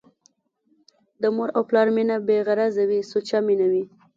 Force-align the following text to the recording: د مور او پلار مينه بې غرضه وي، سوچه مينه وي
د 1.21 1.23
مور 1.35 1.49
او 1.55 1.61
پلار 1.69 1.87
مينه 1.95 2.15
بې 2.27 2.37
غرضه 2.47 2.83
وي، 2.89 2.99
سوچه 3.11 3.37
مينه 3.47 3.67
وي 3.71 3.83